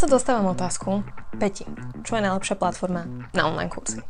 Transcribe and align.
Často 0.00 0.16
dostávam 0.16 0.56
otázku, 0.56 1.04
Peti, 1.36 1.68
čo 2.08 2.16
je 2.16 2.24
najlepšia 2.24 2.56
platforma 2.56 3.04
na 3.36 3.52
online 3.52 3.68
kurzy? 3.68 4.00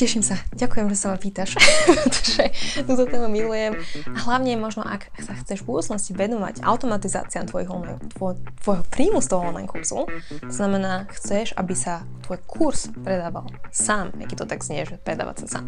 Teším 0.00 0.24
sa. 0.24 0.40
Ďakujem, 0.56 0.88
že 0.88 0.96
sa 0.96 1.12
ma 1.12 1.20
pýtaš, 1.20 1.60
pretože 1.84 2.44
túto 2.88 3.04
tému 3.04 3.28
milujem. 3.28 3.76
A 4.08 4.18
hlavne 4.24 4.56
možno, 4.56 4.80
ak 4.80 5.12
sa 5.20 5.36
chceš 5.36 5.60
v 5.60 5.76
budúcnosti 5.76 6.16
venovať 6.16 6.64
automatizáciám 6.64 7.44
tvojich 7.52 7.68
online, 7.68 8.00
tvoj, 8.16 8.40
tvojho 8.64 8.80
príjmu 8.88 9.20
z 9.20 9.28
toho 9.28 9.52
online 9.52 9.68
kurzu, 9.68 10.08
to 10.40 10.48
znamená, 10.56 11.04
chceš, 11.12 11.52
aby 11.52 11.76
sa 11.76 12.08
tvoj 12.24 12.40
kurz 12.48 12.88
predával 12.96 13.44
sám, 13.68 14.16
aký 14.16 14.40
to 14.40 14.48
tak 14.48 14.64
znie, 14.64 14.88
že 14.88 14.96
predávať 14.96 15.44
sa 15.44 15.60
sám. 15.60 15.64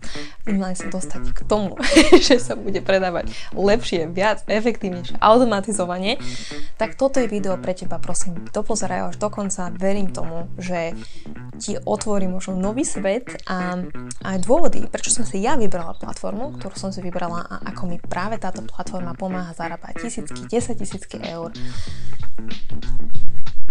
Minimálne 0.49 0.81
sa 0.81 0.89
dostať 0.89 1.37
k 1.37 1.41
tomu, 1.45 1.77
že 2.25 2.41
sa 2.41 2.57
bude 2.57 2.81
predávať 2.81 3.37
lepšie, 3.53 4.09
viac, 4.09 4.49
efektívnejšie, 4.49 5.21
automatizovanie, 5.21 6.17
tak 6.81 6.97
toto 6.97 7.21
je 7.21 7.29
video 7.29 7.61
pre 7.61 7.77
teba, 7.77 8.01
prosím, 8.01 8.49
dopozeraj 8.49 9.13
až 9.13 9.17
do 9.21 9.29
konca. 9.29 9.69
Verím 9.77 10.09
tomu, 10.09 10.49
že 10.57 10.97
ti 11.63 11.79
otvorí 11.79 12.27
možno 12.27 12.59
nový 12.59 12.83
svet 12.83 13.39
a 13.47 13.79
aj 14.27 14.43
dôvody, 14.43 14.91
prečo 14.91 15.15
som 15.15 15.23
si 15.23 15.39
ja 15.39 15.55
vybrala 15.55 15.95
platformu, 15.95 16.59
ktorú 16.59 16.75
som 16.75 16.91
si 16.91 16.99
vybrala 16.99 17.47
a 17.47 17.55
ako 17.71 17.87
mi 17.87 18.03
práve 18.03 18.43
táto 18.43 18.67
platforma 18.67 19.15
pomáha 19.15 19.55
zarábať 19.55 20.03
tisícky, 20.03 20.43
10 20.51 20.83
tisícky 20.83 21.23
eur. 21.23 21.55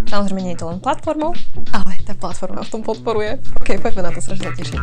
Samozrejme 0.08 0.40
nie 0.40 0.56
je 0.56 0.64
to 0.64 0.72
len 0.72 0.80
platformou, 0.80 1.36
ale 1.76 2.00
tá 2.08 2.16
platforma 2.16 2.64
v 2.64 2.72
tom 2.72 2.80
podporuje. 2.80 3.44
Ok, 3.60 3.76
poďme 3.84 4.08
na 4.08 4.12
to, 4.16 4.24
strašne 4.24 4.56
teším. 4.56 4.80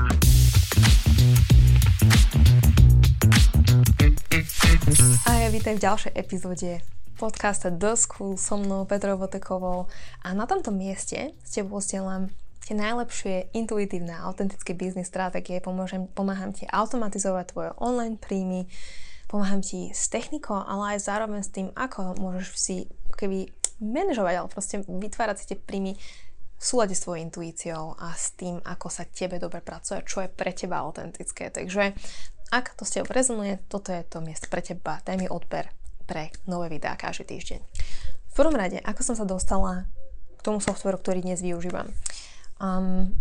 A 5.25 5.31
ja 5.33 5.49
vítam 5.49 5.77
v 5.77 5.81
ďalšej 5.81 6.13
epizóde 6.13 6.85
podcasta 7.17 7.73
The 7.73 7.97
School 7.97 8.37
so 8.37 8.61
mnou 8.61 8.85
Petrou 8.85 9.17
Votekovou 9.17 9.89
a 10.23 10.29
na 10.37 10.45
tomto 10.45 10.71
mieste 10.71 11.33
s 11.41 11.57
tebou 11.57 11.81
tie 12.69 12.77
najlepšie 12.77 13.57
intuitívne 13.57 14.13
a 14.13 14.29
autentické 14.29 14.77
biznis 14.77 15.09
stratégie, 15.09 15.57
pomôžem, 15.65 16.05
pomáham 16.13 16.53
ti 16.53 16.69
automatizovať 16.69 17.45
tvoje 17.49 17.71
online 17.81 18.21
príjmy, 18.21 18.69
pomáham 19.25 19.65
ti 19.65 19.89
s 19.89 20.13
technikou, 20.13 20.61
ale 20.61 21.01
aj 21.01 21.09
zároveň 21.09 21.41
s 21.41 21.49
tým, 21.49 21.73
ako 21.73 22.21
môžeš 22.21 22.47
si 22.61 22.77
keby 23.17 23.49
manažovať, 23.81 24.35
ale 24.37 24.53
proste 24.53 24.85
vytvárať 24.85 25.37
si 25.41 25.45
tie 25.49 25.57
príjmy 25.57 25.97
v 26.59 26.63
súlade 26.63 26.93
s 26.93 27.09
tvojou 27.09 27.25
intuíciou 27.25 27.97
a 27.97 28.13
s 28.13 28.37
tým, 28.37 28.61
ako 28.61 28.93
sa 28.93 29.09
tebe 29.09 29.41
dobre 29.41 29.65
pracuje, 29.65 30.05
čo 30.05 30.21
je 30.21 30.29
pre 30.29 30.53
teba 30.53 30.85
autentické. 30.85 31.49
Takže 31.49 31.97
ak 32.53 32.77
to 32.77 32.85
s 32.85 32.93
tebou 32.99 33.15
rezonuje, 33.15 33.63
toto 33.73 33.95
je 33.95 34.05
to 34.05 34.21
miesto 34.21 34.51
pre 34.53 34.61
teba. 34.61 35.01
Daj 35.07 35.17
mi 35.17 35.31
odber 35.31 35.73
pre 36.05 36.35
nové 36.45 36.69
videá 36.69 36.99
každý 37.01 37.39
týždeň. 37.39 37.61
V 38.29 38.35
prvom 38.35 38.59
rade, 38.59 38.83
ako 38.83 39.01
som 39.07 39.17
sa 39.17 39.25
dostala 39.25 39.87
k 40.37 40.41
tomu 40.43 40.59
softveru, 40.59 40.99
ktorý 40.99 41.23
dnes 41.23 41.41
využívam. 41.41 41.89
Um, 42.59 43.15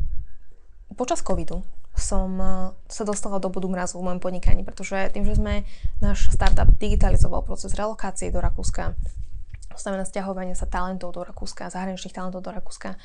počas 0.98 1.22
covidu 1.22 1.62
som 1.98 2.30
uh, 2.38 2.74
sa 2.86 3.04
dostala 3.06 3.42
do 3.42 3.50
bodu 3.50 3.66
mrazu 3.70 3.98
v 3.98 4.06
mojom 4.06 4.22
podnikaní, 4.22 4.62
pretože 4.62 5.14
tým, 5.14 5.26
že 5.26 5.38
sme 5.38 5.66
náš 5.98 6.30
startup 6.30 6.70
digitalizoval 6.78 7.42
proces 7.42 7.74
relokácie 7.74 8.30
do 8.30 8.38
Rakúska, 8.38 8.94
to 9.74 9.78
znamená 9.82 10.10
stiahovanie 10.10 10.58
sa 10.58 10.66
talentov 10.66 11.14
do 11.14 11.22
Rakúska, 11.22 11.70
zahraničných 11.70 12.14
talentov 12.14 12.42
do 12.42 12.50
Rakúska, 12.50 12.98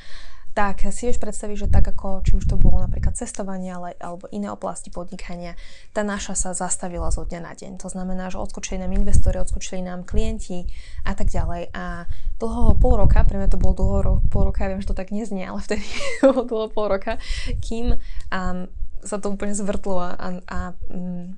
tak 0.52 0.84
si 0.92 1.08
vieš 1.08 1.16
predstaviť, 1.16 1.56
že 1.64 1.72
tak 1.72 1.88
ako 1.88 2.20
či 2.28 2.36
už 2.36 2.44
to 2.44 2.60
bolo 2.60 2.84
napríklad 2.84 3.16
cestovanie 3.16 3.72
ale, 3.72 3.96
alebo 3.96 4.28
iné 4.28 4.52
oblasti 4.52 4.92
podnikania, 4.92 5.56
tá 5.96 6.04
naša 6.04 6.36
sa 6.36 6.50
zastavila 6.52 7.08
zo 7.08 7.24
dňa 7.24 7.40
na 7.40 7.52
deň. 7.56 7.80
To 7.80 7.88
znamená, 7.88 8.28
že 8.28 8.36
odskočili 8.36 8.76
nám 8.76 8.92
investori, 8.92 9.40
odskočili 9.40 9.80
nám 9.80 10.04
klienti 10.04 10.68
a 11.08 11.16
tak 11.16 11.32
ďalej. 11.32 11.72
A 11.72 12.04
dlho 12.36 12.76
pol 12.76 13.00
roka, 13.00 13.24
pre 13.24 13.40
mňa 13.40 13.48
to 13.48 13.60
bolo 13.60 13.74
dlho 13.76 14.20
pol 14.28 14.52
roka, 14.52 14.68
ja 14.68 14.76
viem, 14.76 14.84
že 14.84 14.92
to 14.92 14.98
tak 14.98 15.08
neznie, 15.08 15.48
ale 15.48 15.64
vtedy 15.64 15.84
bolo 16.20 16.44
dlho 16.44 16.68
pol 16.68 16.86
roka, 16.92 17.16
kým 17.64 17.96
um, 18.28 18.68
sa 19.02 19.16
to 19.18 19.34
úplne 19.34 19.56
zvrtlo 19.56 19.98
a, 19.98 20.38
a 20.46 20.58
um, 20.92 21.34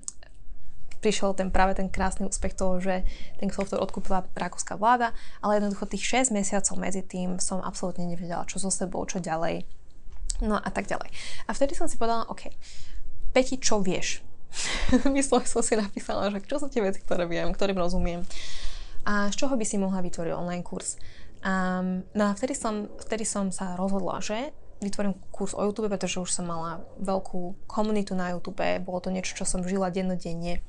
prišiel 1.05 1.37
ten 1.37 1.53
práve 1.53 1.77
ten 1.77 1.93
krásny 1.93 2.25
úspech 2.25 2.57
toho, 2.57 2.81
že 2.81 3.05
ten 3.37 3.53
software 3.53 3.85
odkúpila 3.85 4.25
rakúska 4.33 4.81
vláda, 4.81 5.13
ale 5.45 5.61
jednoducho 5.61 5.85
tých 5.85 6.25
6 6.25 6.33
mesiacov 6.33 6.81
medzi 6.81 7.05
tým 7.05 7.37
som 7.37 7.61
absolútne 7.61 8.09
nevedela, 8.09 8.49
čo 8.49 8.57
so 8.57 8.73
sebou, 8.73 9.05
čo 9.05 9.21
ďalej. 9.21 9.69
No 10.41 10.57
a 10.57 10.71
tak 10.73 10.89
ďalej. 10.89 11.13
A 11.45 11.53
vtedy 11.53 11.77
som 11.77 11.85
si 11.85 12.01
povedala, 12.01 12.25
OK, 12.33 12.49
Peti, 13.37 13.61
čo 13.61 13.85
vieš? 13.85 14.25
Myslel 15.13 15.45
som 15.45 15.61
si 15.61 15.77
napísala, 15.77 16.33
že 16.33 16.41
čo 16.49 16.57
sú 16.57 16.73
tie 16.73 16.81
veci, 16.81 17.05
ktoré 17.05 17.29
viem, 17.29 17.53
ktorým 17.53 17.77
rozumiem 17.77 18.25
a 19.05 19.29
z 19.29 19.37
čoho 19.37 19.55
by 19.55 19.65
si 19.69 19.77
mohla 19.77 20.01
vytvoriť 20.01 20.33
online 20.33 20.65
kurz. 20.65 20.97
Um, 21.45 22.09
no 22.17 22.33
a 22.33 22.37
vtedy 22.37 22.57
som, 22.57 22.89
vtedy 22.97 23.29
som 23.29 23.53
sa 23.53 23.77
rozhodla, 23.77 24.25
že 24.25 24.57
vytvorím 24.83 25.15
kurz 25.31 25.55
o 25.55 25.63
YouTube, 25.63 25.91
pretože 25.91 26.19
už 26.19 26.31
som 26.31 26.47
mala 26.49 26.83
veľkú 26.99 27.67
komunitu 27.67 28.17
na 28.17 28.35
YouTube, 28.35 28.63
bolo 28.83 28.99
to 28.99 29.13
niečo, 29.15 29.35
čo 29.39 29.47
som 29.47 29.63
žila 29.63 29.93
dennodenne 29.93 30.63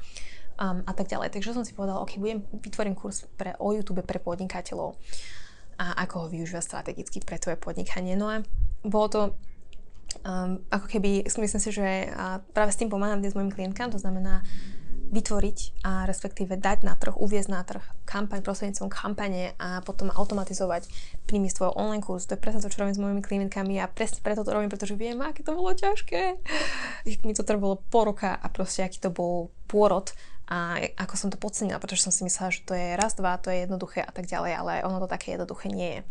um, 0.59 0.83
a 0.85 0.91
tak 0.93 1.09
ďalej. 1.09 1.33
Takže 1.33 1.55
som 1.55 1.65
si 1.65 1.73
povedala, 1.73 2.03
ok, 2.03 2.17
budem, 2.19 2.45
vytvorím 2.61 2.95
kurz 2.95 3.25
pre, 3.39 3.55
o 3.57 3.73
YouTube 3.73 4.03
pre 4.05 4.19
podnikateľov 4.21 4.95
a 5.75 5.85
ako 6.07 6.15
ho 6.25 6.27
využívať 6.31 6.63
strategicky 6.63 7.19
pre 7.19 7.35
tvoje 7.35 7.59
podnikanie. 7.59 8.15
No 8.15 8.31
a 8.31 8.39
bolo 8.85 9.07
to 9.11 9.21
um, 10.23 10.63
ako 10.71 10.87
keby, 10.87 11.27
myslím 11.27 11.61
si, 11.61 11.69
že 11.71 12.07
práve 12.55 12.71
s 12.71 12.79
tým 12.79 12.87
pomáham 12.87 13.19
dnes 13.19 13.35
mojim 13.35 13.51
klientkám, 13.51 13.91
to 13.91 13.99
znamená 13.99 14.45
vytvoriť 15.09 15.85
a 15.85 16.09
respektíve 16.09 16.57
dať 16.57 16.85
na 16.85 16.97
trh, 16.97 17.15
uviezť 17.17 17.49
na 17.49 17.61
trh 17.61 17.83
kampaň 18.05 18.41
prostredníctvom 18.41 18.89
kampane 18.89 19.53
a 19.57 19.81
potom 19.81 20.09
automatizovať 20.09 20.89
tvojho 21.29 21.73
online 21.77 22.03
kurzu. 22.03 22.29
To 22.29 22.35
je 22.37 22.41
presne 22.41 22.61
to, 22.61 22.69
čo 22.69 22.81
robím 22.81 22.95
s 22.95 23.01
mojimi 23.01 23.21
klientkami 23.21 23.81
a 23.81 23.89
presne 23.89 24.21
preto 24.21 24.41
to 24.41 24.53
robím, 24.53 24.69
pretože 24.69 24.97
viem, 24.97 25.17
aké 25.21 25.41
to 25.41 25.53
bolo 25.53 25.73
ťažké. 25.73 26.41
Mi 27.25 27.33
to 27.33 27.45
trvalo 27.45 27.81
po 27.89 28.05
roka 28.05 28.33
a 28.33 28.47
proste 28.49 28.85
aký 28.85 29.01
to 29.01 29.09
bol 29.13 29.53
pôrod 29.65 30.13
a 30.45 30.77
ako 31.01 31.15
som 31.17 31.29
to 31.33 31.41
podcenila, 31.41 31.81
pretože 31.81 32.05
som 32.05 32.13
si 32.13 32.21
myslela, 32.21 32.53
že 32.53 32.61
to 32.69 32.77
je 32.77 32.93
raz, 32.93 33.17
dva, 33.17 33.41
to 33.41 33.49
je 33.49 33.65
jednoduché 33.65 34.05
a 34.05 34.13
tak 34.13 34.29
ďalej, 34.29 34.53
ale 34.53 34.73
ono 34.85 35.01
to 35.01 35.09
také 35.09 35.33
jednoduché 35.33 35.73
nie 35.73 35.89
je. 35.97 36.01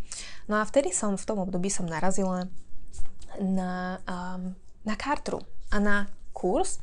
No 0.50 0.59
a 0.59 0.66
vtedy 0.66 0.91
som 0.91 1.15
v 1.15 1.22
tom 1.26 1.38
období 1.38 1.71
som 1.71 1.87
narazila 1.87 2.50
na, 3.38 4.03
um, 4.11 4.59
na 4.82 4.94
kartru 4.99 5.38
a 5.71 5.78
na 5.78 6.11
kurz, 6.34 6.82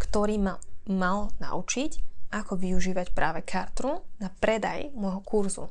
ktorý 0.00 0.40
ma 0.40 0.56
mal 0.90 1.30
naučiť, 1.38 2.02
ako 2.34 2.58
využívať 2.58 3.14
práve 3.14 3.42
kartru 3.46 4.02
na 4.18 4.30
predaj 4.42 4.90
môjho 4.94 5.20
kurzu. 5.22 5.66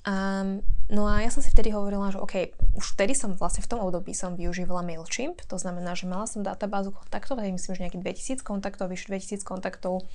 Um, 0.00 0.64
no 0.88 1.04
a 1.04 1.20
ja 1.20 1.28
som 1.28 1.44
si 1.44 1.52
vtedy 1.52 1.76
hovorila, 1.76 2.08
že 2.08 2.16
OK, 2.16 2.56
už 2.72 2.96
vtedy 2.96 3.12
som 3.12 3.36
vlastne 3.36 3.60
v 3.60 3.68
tom 3.68 3.84
období 3.84 4.16
som 4.16 4.32
využívala 4.32 4.80
MailChimp, 4.80 5.44
to 5.44 5.60
znamená, 5.60 5.92
že 5.92 6.08
mala 6.08 6.24
som 6.24 6.40
databázu 6.40 6.88
kontaktov, 6.88 7.36
aj 7.36 7.52
myslím, 7.52 7.72
že 7.76 7.82
nejakých 7.84 8.40
2000 8.40 8.40
kontaktov, 8.40 8.88
vyše 8.88 9.12
2000 9.12 9.44
kontaktov 9.44 10.08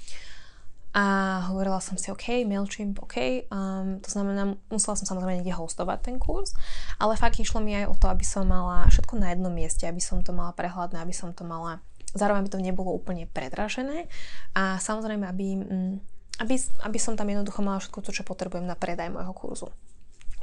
a 0.95 1.05
hovorila 1.51 1.83
som 1.83 1.99
si, 1.99 2.09
OK, 2.09 2.47
MailChimp, 2.49 2.97
OK, 3.03 3.45
um, 3.51 3.99
to 4.01 4.09
znamená, 4.09 4.57
musela 4.73 4.97
som 4.97 5.05
samozrejme 5.05 5.43
niekde 5.43 5.53
hostovať 5.53 5.99
ten 6.01 6.17
kurz, 6.17 6.57
ale 6.97 7.19
fakt 7.19 7.37
išlo 7.37 7.61
mi 7.61 7.77
aj 7.77 7.85
o 7.91 7.95
to, 7.99 8.09
aby 8.09 8.25
som 8.25 8.49
mala 8.49 8.89
všetko 8.89 9.21
na 9.21 9.35
jednom 9.35 9.53
mieste, 9.53 9.85
aby 9.85 10.01
som 10.01 10.25
to 10.25 10.33
mala 10.33 10.55
prehľadné, 10.55 10.97
aby 10.97 11.13
som 11.13 11.29
to 11.35 11.45
mala 11.45 11.83
zároveň 12.15 12.47
aby 12.47 12.51
to 12.51 12.63
nebolo 12.63 12.95
úplne 12.95 13.27
predražené 13.29 14.07
a 14.55 14.79
samozrejme, 14.79 15.27
aby, 15.27 15.47
mm, 15.59 15.93
aby, 16.41 16.55
aby 16.87 16.97
som 16.97 17.19
tam 17.19 17.27
jednoducho 17.27 17.61
mala 17.61 17.83
všetko 17.83 17.99
to, 18.01 18.11
čo 18.15 18.23
potrebujem 18.23 18.65
na 18.65 18.79
predaj 18.79 19.11
môjho 19.11 19.35
kurzu. 19.35 19.69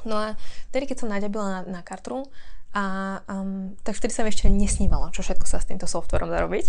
No 0.04 0.18
a 0.18 0.26
vtedy, 0.70 0.90
keď 0.90 0.96
som 1.02 1.12
naďabila 1.12 1.46
na, 1.48 1.60
na 1.78 1.80
kartru, 1.82 2.26
a 2.72 2.84
um, 3.28 3.76
tak 3.84 4.00
vtedy 4.00 4.16
sa 4.16 4.24
mi 4.24 4.32
ešte 4.32 4.48
nesnívalo, 4.48 5.12
čo 5.12 5.20
všetko 5.20 5.44
sa 5.44 5.60
s 5.60 5.68
týmto 5.68 5.84
softverom 5.84 6.32
dá 6.32 6.40
robiť. 6.40 6.64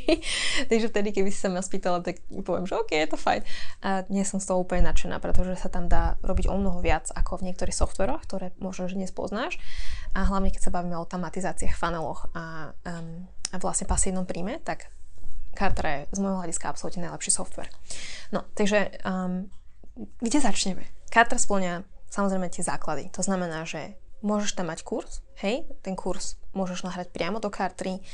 Takže 0.70 0.92
vtedy, 0.92 1.16
keby 1.16 1.32
si 1.32 1.40
sa 1.40 1.48
ma 1.48 1.64
spýtala, 1.64 2.04
tak 2.04 2.20
poviem, 2.44 2.68
že 2.68 2.76
OK, 2.76 2.92
je 2.92 3.08
to 3.08 3.16
fajn. 3.16 3.40
A 3.80 4.04
nie 4.12 4.20
som 4.28 4.36
z 4.36 4.52
toho 4.52 4.60
úplne 4.60 4.84
nadšená, 4.84 5.16
pretože 5.16 5.56
sa 5.56 5.72
tam 5.72 5.88
dá 5.88 6.20
robiť 6.20 6.44
o 6.52 6.60
mnoho 6.60 6.84
viac 6.84 7.08
ako 7.16 7.40
v 7.40 7.48
niektorých 7.48 7.72
softveroch, 7.72 8.20
ktoré 8.28 8.52
možno, 8.60 8.92
že 8.92 9.00
dnes 9.00 9.16
poznáš. 9.16 9.56
A 10.12 10.28
hlavne, 10.28 10.52
keď 10.52 10.68
sa 10.68 10.74
bavíme 10.76 10.92
o 11.00 11.08
automatizáciách, 11.08 11.72
funeloch 11.72 12.28
a 12.36 12.76
um, 12.84 13.24
vlastne 13.58 13.90
pasívnom 13.90 14.28
príjme, 14.28 14.62
tak 14.62 14.92
Carter 15.56 15.86
je 15.86 15.98
z 16.14 16.18
môjho 16.22 16.38
hľadiska 16.38 16.70
absolútne 16.70 17.02
najlepší 17.10 17.34
software. 17.34 17.72
No, 18.30 18.46
takže 18.54 19.02
um, 19.02 19.50
kde 20.22 20.38
začneme? 20.38 20.86
Carter 21.10 21.42
splňa 21.42 21.82
samozrejme 22.06 22.46
tie 22.54 22.62
základy. 22.62 23.10
To 23.18 23.22
znamená, 23.26 23.66
že 23.66 23.98
môžeš 24.20 24.54
tam 24.54 24.70
mať 24.70 24.86
kurz, 24.86 25.24
hej, 25.40 25.66
ten 25.80 25.96
kurz 25.96 26.36
môžeš 26.52 26.84
nahrať 26.84 27.10
priamo 27.10 27.40
do 27.40 27.48
Cartery 27.48 28.04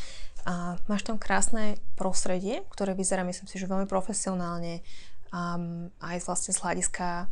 a 0.46 0.78
máš 0.86 1.02
tam 1.02 1.18
krásne 1.18 1.76
prostredie, 1.98 2.62
ktoré 2.70 2.94
vyzerá, 2.94 3.26
myslím 3.26 3.50
si, 3.50 3.58
že 3.58 3.66
veľmi 3.66 3.90
profesionálne 3.90 4.86
um, 5.34 5.90
aj 5.98 6.22
vlastne 6.22 6.54
z 6.54 6.62
hľadiska 6.62 7.26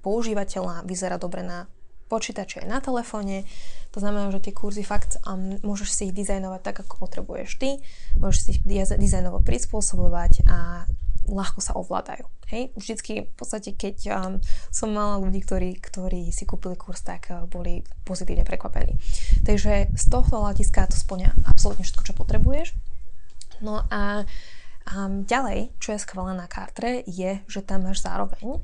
používateľa 0.00 0.88
vyzerá 0.88 1.20
dobre 1.20 1.44
na 1.44 1.68
počítači 2.06 2.62
aj 2.62 2.68
na 2.70 2.78
telefóne. 2.78 3.46
To 3.94 3.98
znamená, 4.02 4.28
že 4.30 4.44
tie 4.44 4.54
kurzy 4.54 4.84
fakt 4.86 5.18
um, 5.24 5.56
môžeš 5.64 5.88
si 5.90 6.02
ich 6.10 6.14
dizajnovať 6.14 6.60
tak, 6.62 6.76
ako 6.84 7.06
potrebuješ 7.06 7.58
ty, 7.58 7.80
môžeš 8.20 8.38
si 8.38 8.48
ich 8.56 8.60
dizajnovo 8.98 9.40
prispôsobovať 9.42 10.46
a 10.46 10.84
ľahko 11.26 11.58
sa 11.58 11.74
ovládajú. 11.74 12.26
Hej? 12.54 12.70
Vždycky 12.78 13.12
v 13.26 13.34
podstate, 13.34 13.74
keď 13.74 13.96
um, 14.14 14.34
som 14.70 14.94
mala 14.94 15.18
ľudí, 15.18 15.42
ktorí, 15.42 15.74
ktorí 15.82 16.30
si 16.30 16.46
kúpili 16.46 16.78
kurz, 16.78 17.02
tak 17.02 17.34
uh, 17.34 17.44
boli 17.50 17.82
pozitívne 18.06 18.46
prekvapení. 18.46 18.94
Takže 19.42 19.90
z 19.90 20.04
tohto 20.06 20.38
hľadiska 20.38 20.86
to 20.86 20.96
splňa 20.96 21.34
absolútne 21.50 21.82
všetko, 21.82 22.06
čo 22.06 22.14
potrebuješ. 22.14 22.68
No 23.58 23.82
a 23.90 24.22
um, 24.94 25.26
ďalej, 25.26 25.74
čo 25.82 25.96
je 25.96 26.04
skvelé 26.04 26.38
na 26.38 26.46
Kartre, 26.46 27.02
je, 27.08 27.42
že 27.50 27.60
tam 27.66 27.90
máš 27.90 28.06
zároveň 28.06 28.62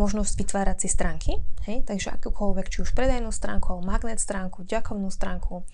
možnosť 0.00 0.32
vytvárať 0.40 0.76
si 0.80 0.88
stránky, 0.88 1.36
hej? 1.68 1.84
takže 1.84 2.16
akúkoľvek, 2.16 2.72
či 2.72 2.80
už 2.80 2.96
predajnú 2.96 3.28
stránku, 3.28 3.76
magnet 3.84 4.16
stránku, 4.16 4.64
ďakovnú 4.64 5.12
stránku, 5.12 5.68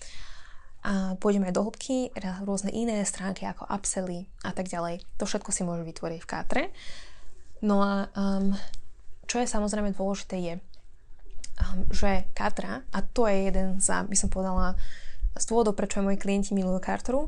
a 0.87 1.19
pôjdeme 1.19 1.51
aj 1.51 1.55
do 1.57 1.67
hĺbky, 1.67 2.15
rôzne 2.47 2.71
iné 2.71 3.03
stránky 3.03 3.43
ako 3.43 3.67
upsely 3.67 4.29
a 4.47 4.55
tak 4.55 4.71
ďalej. 4.71 5.03
To 5.19 5.27
všetko 5.27 5.51
si 5.51 5.67
môže 5.67 5.83
vytvoriť 5.83 6.19
v 6.23 6.29
Katre. 6.29 6.63
No 7.59 7.83
a 7.83 8.07
um, 8.13 8.55
čo 9.27 9.43
je 9.43 9.51
samozrejme 9.51 9.91
dôležité 9.91 10.35
je, 10.39 10.53
um, 11.59 11.83
že 11.91 12.31
Katra, 12.31 12.87
a 12.93 12.99
to 13.03 13.27
je 13.27 13.51
jeden 13.51 13.83
z, 13.83 13.89
by 13.89 14.15
som 14.15 14.31
povedala, 14.31 14.79
z 15.35 15.43
dôvodov, 15.49 15.75
prečo 15.75 15.99
aj 15.99 16.07
moji 16.07 16.17
klienti 16.21 16.55
milujú 16.55 16.79
Kartru, 16.79 17.27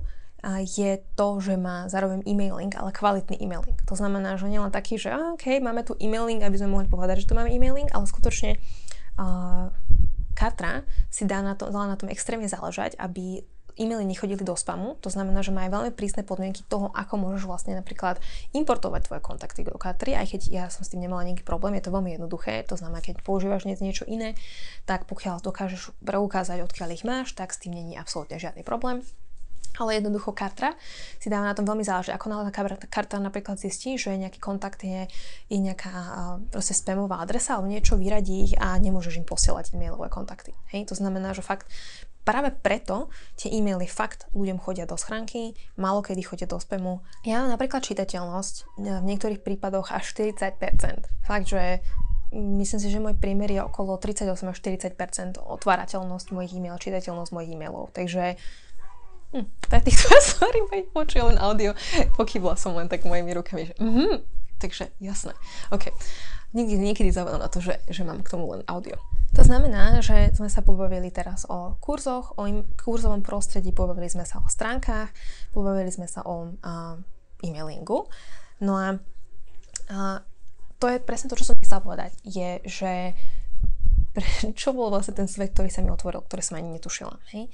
je 0.63 1.03
to, 1.19 1.27
že 1.43 1.59
má 1.59 1.91
zároveň 1.91 2.23
e-mailing, 2.23 2.71
ale 2.79 2.95
kvalitný 2.95 3.35
e-mailing. 3.43 3.75
To 3.87 3.95
znamená, 3.95 4.39
že 4.39 4.47
nielen 4.47 4.71
taký, 4.71 4.95
že 4.95 5.11
OK, 5.11 5.59
máme 5.59 5.83
tu 5.83 5.99
e-mailing, 5.99 6.39
aby 6.39 6.55
sme 6.55 6.71
mohli 6.71 6.87
povedať, 6.87 7.23
že 7.23 7.27
tu 7.27 7.35
máme 7.35 7.51
e-mailing, 7.51 7.91
ale 7.91 8.07
skutočne 8.07 8.55
uh, 9.19 9.67
Katra 10.39 10.87
si 11.11 11.27
dá 11.27 11.43
na, 11.43 11.59
to, 11.59 11.67
dala 11.67 11.91
na 11.91 11.99
tom 11.99 12.07
extrémne 12.07 12.47
záležať, 12.47 12.95
aby 12.95 13.43
e-maily 13.79 14.07
nechodili 14.07 14.43
do 14.43 14.55
spamu. 14.55 14.95
To 15.03 15.11
znamená, 15.11 15.43
že 15.43 15.51
má 15.51 15.67
aj 15.67 15.71
veľmi 15.75 15.91
prísne 15.95 16.23
podmienky 16.23 16.63
toho, 16.67 16.91
ako 16.91 17.15
môžeš 17.15 17.43
vlastne 17.47 17.75
napríklad 17.75 18.19
importovať 18.51 19.07
tvoje 19.07 19.21
kontakty 19.23 19.63
do 19.63 19.75
K3, 19.75 20.19
aj 20.19 20.27
keď 20.35 20.41
ja 20.51 20.65
som 20.67 20.83
s 20.83 20.91
tým 20.91 21.03
nemala 21.03 21.23
nejaký 21.27 21.47
problém, 21.47 21.79
je 21.79 21.87
to 21.87 21.95
veľmi 21.95 22.15
jednoduché. 22.15 22.63
To 22.67 22.75
znamená, 22.75 22.99
keď 22.99 23.23
používaš 23.23 23.67
niečo 23.67 24.03
iné, 24.07 24.35
tak 24.83 25.07
pokiaľ 25.07 25.43
dokážeš 25.43 25.95
preukázať, 26.03 26.63
odkiaľ 26.63 26.89
ich 26.95 27.07
máš, 27.07 27.35
tak 27.35 27.55
s 27.55 27.63
tým 27.63 27.75
není 27.75 27.95
absolútne 27.95 28.35
žiadny 28.35 28.63
problém 28.67 29.03
ale 29.79 29.97
jednoducho 29.97 30.35
karta 30.35 30.75
si 31.17 31.31
dáva 31.31 31.47
na 31.47 31.55
tom 31.55 31.63
veľmi 31.63 31.81
záleží. 31.81 32.11
Ako 32.11 32.27
náhle 32.27 32.51
karta 32.91 33.17
napríklad 33.17 33.57
zistí, 33.57 33.95
že 33.95 34.13
nejaký 34.13 34.37
kontakt 34.37 34.83
je, 34.83 35.07
je 35.47 35.57
nejaká 35.57 35.91
proste 36.51 36.75
spamová 36.75 37.23
adresa 37.23 37.55
alebo 37.57 37.71
niečo, 37.71 37.95
vyradí 37.95 38.51
ich 38.51 38.53
a 38.59 38.75
nemôžeš 38.75 39.23
im 39.23 39.25
posielať 39.25 39.73
e-mailové 39.73 40.11
kontakty. 40.11 40.51
Hej? 40.75 40.91
To 40.91 40.95
znamená, 40.99 41.31
že 41.31 41.41
fakt 41.41 41.71
práve 42.29 42.53
preto 42.53 43.09
tie 43.33 43.49
e-maily 43.49 43.89
fakt 43.89 44.29
ľuďom 44.37 44.61
chodia 44.61 44.85
do 44.85 44.93
schránky, 44.99 45.57
málo 45.81 46.05
kedy 46.05 46.21
chodia 46.21 46.45
do 46.45 46.61
spamu. 46.61 47.01
Ja 47.25 47.41
mám 47.41 47.57
napríklad 47.57 47.81
čitateľnosť 47.81 48.55
e, 48.61 48.63
v 49.01 49.05
niektorých 49.09 49.41
prípadoch 49.41 49.89
až 49.89 50.05
40%. 50.13 51.09
Fakt, 51.25 51.49
že 51.49 51.81
myslím 52.33 52.79
si, 52.79 52.87
že 52.93 53.01
môj 53.01 53.17
priemer 53.17 53.49
je 53.49 53.61
okolo 53.65 53.97
38 53.97 54.29
až 54.45 54.57
40% 54.61 55.41
otvárateľnosť 55.41 56.27
mojich 56.29 56.53
e-mailov, 56.53 56.77
čitateľnosť 56.77 57.31
mojich 57.33 57.51
e-mailov. 57.57 57.89
Takže 57.97 58.37
Hm, 59.29 59.45
pre 59.69 59.79
tých, 59.85 59.97
sorry, 60.33 60.65
počujem 60.89 61.35
len 61.35 61.39
audio, 61.39 61.77
pokývla 62.17 62.57
som 62.57 62.73
len 62.73 62.89
tak 62.89 63.05
mojimi 63.05 63.37
rukami, 63.37 63.69
že 63.69 63.73
mm, 63.77 64.17
takže 64.57 64.89
jasné. 64.97 65.37
OK. 65.69 65.93
Niekedy 66.49 67.13
zavedám 67.13 67.45
na 67.45 67.49
to, 67.51 67.61
že, 67.61 67.77
že 67.85 68.01
mám 68.01 68.25
k 68.25 68.31
tomu 68.33 68.49
len 68.49 68.65
audio. 68.65 68.97
To 69.37 69.45
znamená, 69.45 70.01
že 70.01 70.33
sme 70.33 70.49
sa 70.49 70.65
pobavili 70.65 71.13
teraz 71.13 71.45
o 71.45 71.77
kurzoch, 71.77 72.33
o 72.41 72.49
im, 72.49 72.65
kurzovom 72.73 73.21
prostredí, 73.21 73.69
pobavili 73.69 74.09
sme 74.09 74.25
sa 74.25 74.41
o 74.41 74.49
stránkach, 74.49 75.13
pobavili 75.53 75.93
sme 75.93 76.09
sa 76.09 76.25
o 76.25 76.49
uh, 76.49 76.97
e-mailingu. 77.45 78.09
No 78.65 78.73
a 78.73 78.97
uh, 79.93 80.17
to 80.81 80.89
je 80.89 80.97
presne 80.97 81.29
to, 81.29 81.37
čo 81.37 81.53
som 81.53 81.61
chcela 81.61 81.85
povedať, 81.85 82.17
je, 82.25 82.65
že 82.65 82.93
čo 84.59 84.73
bol 84.73 84.89
vlastne 84.89 85.13
ten 85.13 85.29
svet, 85.29 85.53
ktorý 85.53 85.69
sa 85.69 85.85
mi 85.85 85.93
otvoril, 85.93 86.25
ktorý 86.25 86.41
som 86.41 86.57
ani 86.57 86.73
netušila. 86.73 87.13
Hej? 87.37 87.53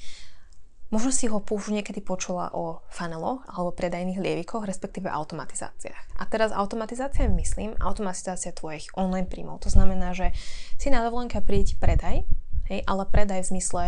Možno 0.94 1.10
si 1.10 1.26
ho 1.26 1.42
už 1.42 1.74
niekedy 1.74 1.98
počula 1.98 2.54
o 2.54 2.86
funeloch 2.94 3.42
alebo 3.50 3.74
predajných 3.74 4.22
lievikoch, 4.22 4.70
respektíve 4.70 5.10
automatizáciách. 5.10 6.22
A 6.22 6.24
teraz 6.30 6.54
automatizácia 6.54 7.26
myslím 7.26 7.74
automatizácia 7.82 8.54
tvojich 8.54 8.94
online 8.94 9.26
príjmov. 9.26 9.66
To 9.66 9.74
znamená, 9.74 10.14
že 10.14 10.30
si 10.78 10.94
na 10.94 11.02
dovolenke 11.02 11.42
príde 11.42 11.74
predaj, 11.82 12.22
hej, 12.70 12.80
ale 12.86 13.04
predaj 13.10 13.50
v 13.50 13.52
zmysle, 13.58 13.84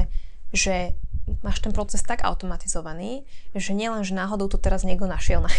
že 0.50 0.98
máš 1.46 1.60
ten 1.62 1.76
proces 1.76 2.02
tak 2.02 2.24
automatizovaný, 2.24 3.28
že 3.54 3.76
nielen, 3.78 4.02
že 4.02 4.16
náhodou 4.16 4.48
to 4.50 4.58
teraz 4.58 4.88
niekto 4.88 5.06
našiel 5.06 5.44
na, 5.44 5.52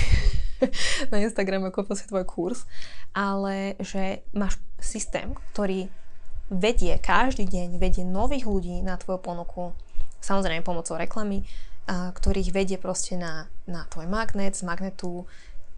na 1.13 1.23
Instagram 1.23 1.69
ako 1.71 1.95
si 1.95 2.09
tvoj 2.09 2.25
kurz, 2.27 2.65
ale 3.15 3.79
že 3.79 4.27
máš 4.35 4.59
systém, 4.81 5.37
ktorý 5.55 5.87
vedie 6.49 6.97
každý 6.97 7.45
deň, 7.45 7.77
vedie 7.77 8.09
nových 8.09 8.49
ľudí 8.49 8.81
na 8.81 8.97
tvoju 8.97 9.21
ponuku, 9.21 9.77
samozrejme 10.29 10.61
pomocou 10.61 11.01
reklamy, 11.01 11.41
a, 11.89 12.13
ktorých 12.13 12.53
vedie 12.53 12.77
proste 12.77 13.17
na, 13.17 13.49
na 13.65 13.89
tvoj 13.89 14.05
magnet, 14.05 14.53
z 14.53 14.69
magnetu 14.69 15.25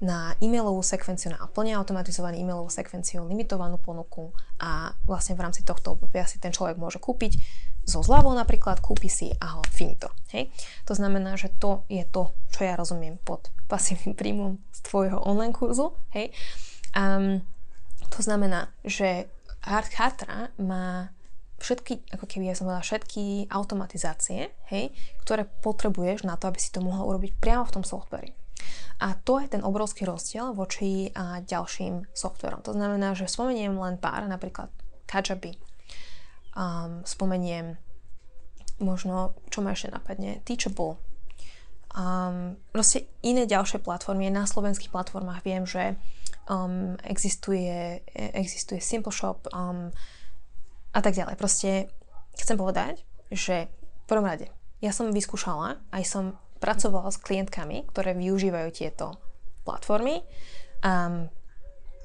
na 0.00 0.32
e-mailovú 0.40 0.80
sekvenciu, 0.80 1.28
na 1.36 1.44
plne 1.52 1.76
automatizovanú 1.76 2.40
e-mailovú 2.40 2.72
sekvenciu, 2.72 3.20
limitovanú 3.28 3.76
ponuku 3.76 4.32
a 4.56 4.96
vlastne 5.04 5.36
v 5.36 5.44
rámci 5.44 5.60
tohto 5.60 5.92
obdobia 5.92 6.24
si 6.24 6.40
ten 6.40 6.56
človek 6.56 6.80
môže 6.80 6.96
kúpiť 6.96 7.36
zo 7.84 8.00
zľavou 8.00 8.32
napríklad, 8.32 8.80
kúpi 8.80 9.12
si 9.12 9.28
a 9.36 9.60
ho 9.60 9.62
finito. 9.68 10.08
Hej? 10.32 10.48
To 10.88 10.96
znamená, 10.96 11.36
že 11.36 11.52
to 11.52 11.84
je 11.92 12.00
to, 12.08 12.32
čo 12.48 12.64
ja 12.64 12.80
rozumiem 12.80 13.20
pod 13.20 13.52
pasívnym 13.68 14.16
príjmom 14.16 14.56
z 14.72 14.78
tvojho 14.88 15.20
online 15.20 15.52
kurzu. 15.52 15.92
Hej? 16.16 16.32
Um, 16.96 17.44
to 18.08 18.24
znamená, 18.24 18.72
že 18.80 19.28
Hard 19.68 19.92
má 20.56 21.12
všetky, 21.60 22.16
ako 22.16 22.24
keby 22.24 22.48
ja 22.48 22.56
som 22.56 22.66
povedala, 22.66 22.82
všetky 22.82 23.52
automatizácie, 23.52 24.50
hej, 24.72 24.90
ktoré 25.22 25.44
potrebuješ 25.60 26.24
na 26.24 26.40
to, 26.40 26.48
aby 26.48 26.56
si 26.56 26.72
to 26.72 26.80
mohol 26.80 27.12
urobiť 27.12 27.36
priamo 27.36 27.68
v 27.68 27.74
tom 27.76 27.84
softveri. 27.84 28.32
A 29.00 29.16
to 29.16 29.40
je 29.40 29.48
ten 29.48 29.64
obrovský 29.64 30.04
rozdiel 30.04 30.52
voči 30.52 31.12
a, 31.12 31.40
ďalším 31.40 32.12
softverom. 32.12 32.60
To 32.64 32.76
znamená, 32.76 33.16
že 33.16 33.28
spomeniem 33.28 33.76
len 33.76 33.96
pár, 33.96 34.24
napríklad 34.28 34.68
Kajabi, 35.08 35.56
um, 36.56 37.04
spomeniem 37.04 37.76
možno, 38.80 39.36
čo 39.52 39.60
ma 39.60 39.76
ešte 39.76 39.92
napadne, 39.92 40.40
Teachable, 40.44 40.96
um, 41.92 42.56
proste 42.72 43.08
iné 43.20 43.44
ďalšie 43.44 43.84
platformy. 43.84 44.32
Na 44.32 44.48
slovenských 44.48 44.92
platformách 44.92 45.44
viem, 45.44 45.64
že 45.68 45.96
um, 46.48 46.96
existuje, 47.04 48.00
existuje 48.14 48.80
Simple 48.80 49.12
Shop, 49.12 49.44
um, 49.52 49.92
a 50.90 50.98
tak 51.00 51.14
ďalej. 51.14 51.34
Proste 51.38 51.90
chcem 52.36 52.56
povedať, 52.58 53.02
že 53.30 53.70
v 53.70 54.04
prvom 54.10 54.26
rade 54.26 54.50
ja 54.80 54.90
som 54.96 55.12
vyskúšala, 55.12 55.76
aj 55.92 56.04
som 56.08 56.24
pracovala 56.60 57.12
s 57.12 57.20
klientkami, 57.20 57.88
ktoré 57.92 58.16
využívajú 58.16 58.68
tieto 58.72 59.16
platformy. 59.64 60.24
Um, 60.80 61.28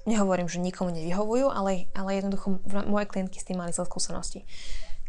nehovorím, 0.03 0.47
že 0.47 0.63
nikomu 0.63 0.91
nevyhovujú, 0.91 1.49
ale, 1.51 1.87
ale 1.95 2.19
jednoducho 2.19 2.59
moje 2.87 3.05
klientky 3.07 3.39
s 3.39 3.47
tým 3.47 3.59
mali 3.59 3.71
zle 3.71 3.87
skúsenosti. 3.87 4.43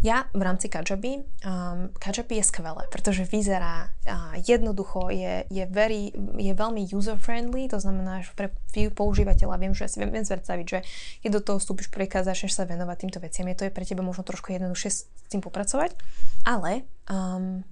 Ja 0.05 0.29
v 0.37 0.45
rámci 0.45 0.69
Kajabi, 0.69 1.25
um, 1.25 1.89
Kajabi 1.97 2.37
je 2.37 2.45
skvelé, 2.45 2.85
pretože 2.93 3.25
vyzerá 3.25 3.89
uh, 3.89 4.37
jednoducho, 4.45 5.09
je, 5.09 5.49
je, 5.49 5.65
very, 5.73 6.13
je 6.37 6.53
veľmi 6.53 6.85
user-friendly, 6.93 7.73
to 7.73 7.81
znamená, 7.81 8.21
že 8.21 8.37
pre 8.37 8.53
používateľa 8.93 9.57
viem, 9.57 9.73
že 9.73 9.89
si 9.89 9.97
viem, 9.97 10.13
viem 10.13 10.23
že 10.23 10.85
keď 11.25 11.31
do 11.33 11.41
toho 11.41 11.57
vstúpiš 11.57 11.89
prvýkrát, 11.89 12.29
začneš 12.29 12.61
sa 12.61 12.69
venovať 12.69 12.97
týmto 13.09 13.19
veciam, 13.25 13.49
je 13.49 13.57
to 13.57 13.65
je 13.65 13.73
pre 13.73 13.89
teba 13.89 14.05
možno 14.05 14.21
trošku 14.21 14.53
jednoduchšie 14.53 14.91
s 14.93 15.09
tým 15.33 15.41
popracovať, 15.41 15.97
ale 16.45 16.85
um, 17.09 17.65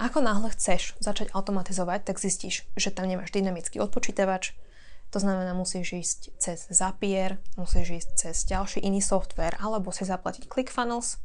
ako 0.00 0.24
náhle 0.24 0.48
chceš 0.56 0.96
začať 0.96 1.28
automatizovať, 1.36 2.08
tak 2.08 2.16
zistíš, 2.16 2.64
že 2.72 2.88
tam 2.88 3.04
nemáš 3.04 3.36
dynamický 3.36 3.84
odpočítavač, 3.84 4.56
to 5.12 5.18
znamená, 5.20 5.52
musíš 5.52 5.92
ísť 5.92 6.20
cez 6.40 6.58
Zapier, 6.72 7.36
musíš 7.60 8.06
ísť 8.06 8.10
cez 8.16 8.36
ďalší 8.48 8.80
iný 8.80 9.04
software, 9.04 9.60
alebo 9.60 9.92
si 9.92 10.08
zaplatiť 10.08 10.46
ClickFunnels, 10.46 11.20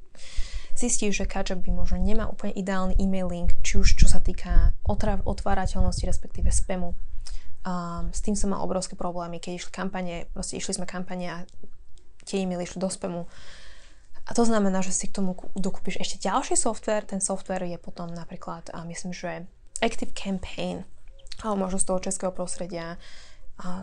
zistíš, 0.76 1.24
že 1.24 1.30
Kajabi 1.30 1.72
možno 1.72 2.00
nemá 2.00 2.28
úplne 2.28 2.52
ideálny 2.52 3.00
e-mailing, 3.00 3.48
či 3.64 3.80
už 3.80 3.96
čo 3.96 4.12
sa 4.12 4.20
týka 4.20 4.76
otrav, 4.84 5.24
otvárateľnosti, 5.24 6.04
respektíve 6.04 6.52
spamu. 6.52 6.92
Um, 7.66 8.12
s 8.14 8.22
tým 8.22 8.36
som 8.38 8.54
mal 8.54 8.62
obrovské 8.62 8.94
problémy, 8.94 9.42
keď 9.42 9.58
išli 9.58 9.72
kampane, 9.72 10.30
proste 10.36 10.60
išli 10.60 10.78
sme 10.78 10.86
kampane 10.86 11.26
a 11.32 11.38
tie 12.28 12.44
e-maily 12.44 12.68
išli 12.68 12.78
do 12.78 12.92
spamu. 12.92 13.26
A 14.26 14.34
to 14.34 14.42
znamená, 14.42 14.82
že 14.82 14.94
si 14.94 15.06
k 15.06 15.22
tomu 15.22 15.38
dokúpiš 15.54 16.02
ešte 16.02 16.26
ďalší 16.26 16.58
software. 16.58 17.06
Ten 17.06 17.22
software 17.22 17.62
je 17.66 17.78
potom 17.78 18.10
napríklad, 18.10 18.74
a 18.74 18.82
myslím, 18.86 19.14
že 19.14 19.46
Active 19.86 20.14
Campaign, 20.18 20.82
alebo 21.46 21.70
možno 21.70 21.78
z 21.78 21.86
toho 21.86 22.00
českého 22.02 22.34
prostredia, 22.34 22.98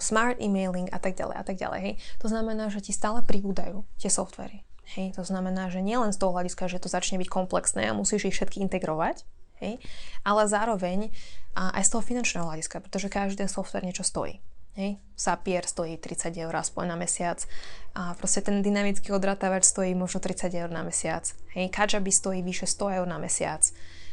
smart 0.03 0.37
emailing 0.43 0.91
a 0.93 0.99
tak 0.99 1.15
ďalej 1.17 1.37
a 1.39 1.45
tak 1.47 1.57
ďalej. 1.57 1.81
Hej. 1.81 1.95
To 2.21 2.27
znamená, 2.29 2.69
že 2.69 2.85
ti 2.85 2.93
stále 2.93 3.23
pribúdajú 3.25 3.87
tie 3.97 4.11
softvery. 4.11 4.67
Hej, 4.93 5.17
to 5.17 5.25
znamená, 5.25 5.73
že 5.73 5.81
nielen 5.81 6.13
z 6.13 6.21
toho 6.21 6.37
hľadiska, 6.37 6.69
že 6.69 6.77
to 6.77 6.93
začne 6.93 7.17
byť 7.17 7.29
komplexné 7.33 7.89
a 7.89 7.97
musíš 7.97 8.29
ich 8.29 8.37
všetky 8.37 8.61
integrovať, 8.69 9.25
hej, 9.65 9.81
ale 10.21 10.43
zároveň 10.45 11.09
aj 11.57 11.83
z 11.85 11.91
toho 11.97 12.03
finančného 12.05 12.45
hľadiska, 12.45 12.85
pretože 12.85 13.09
každý 13.09 13.49
software 13.49 13.89
niečo 13.89 14.05
stojí. 14.05 14.45
Hej, 14.73 14.97
Sapier 15.13 15.69
stojí 15.69 16.01
30 16.01 16.33
eur 16.33 16.55
aspoň 16.57 16.85
na 16.89 16.97
mesiac 16.97 17.45
a 17.93 18.17
proste 18.17 18.41
ten 18.41 18.65
dynamický 18.65 19.13
odratávač 19.13 19.69
stojí 19.69 19.93
možno 19.93 20.25
30 20.25 20.49
eur 20.49 20.73
na 20.73 20.81
mesiac. 20.81 21.29
Hej, 21.53 21.69
Kajabi 21.69 22.09
stojí 22.09 22.41
vyše 22.41 22.65
100 22.65 23.05
eur 23.05 23.07
na 23.09 23.21
mesiac. 23.21 23.61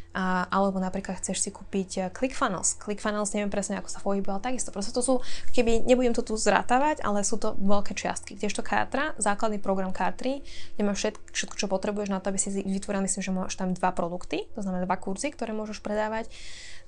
A, 0.09 0.49
alebo 0.49 0.81
napríklad 0.81 1.21
chceš 1.21 1.37
si 1.37 1.49
kúpiť 1.53 1.89
eh, 2.01 2.03
ClickFunnels. 2.09 2.81
ClickFunnels, 2.81 3.29
neviem 3.37 3.53
presne, 3.53 3.77
ako 3.77 3.89
sa 3.93 4.01
pohybuje, 4.01 4.33
ale 4.33 4.41
takisto. 4.41 4.73
Proste 4.73 4.89
to 4.89 5.05
sú, 5.05 5.21
keby, 5.53 5.85
nebudem 5.85 6.17
to 6.17 6.25
tu 6.25 6.33
zrátavať, 6.33 7.05
ale 7.05 7.21
sú 7.21 7.37
to 7.37 7.53
veľké 7.61 7.93
čiastky. 7.93 8.33
Kdežto 8.33 8.65
Kartra, 8.65 9.13
základný 9.21 9.61
program 9.61 9.93
Kartry, 9.93 10.41
kde 10.73 10.81
máš 10.81 11.05
všetko, 11.05 11.21
všetko, 11.29 11.55
čo 11.61 11.67
potrebuješ 11.69 12.09
na 12.09 12.17
to, 12.17 12.33
aby 12.33 12.41
si 12.41 12.49
vytvoril, 12.49 13.05
myslím, 13.05 13.21
že 13.21 13.31
máš 13.31 13.53
tam 13.53 13.69
dva 13.77 13.93
produkty, 13.93 14.49
to 14.57 14.65
znamená 14.65 14.89
dva 14.89 14.97
kurzy, 14.97 15.29
ktoré 15.29 15.53
môžeš 15.53 15.85
predávať, 15.85 16.25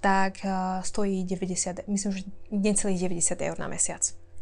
tak 0.01 0.41
uh, 0.41 0.81
stojí 0.81 1.21
90, 1.21 1.85
myslím, 1.85 2.11
že 2.11 2.21
necelých 2.49 3.05
90 3.05 3.37
eur 3.37 3.57
na 3.61 3.69
mesiac. 3.69 4.01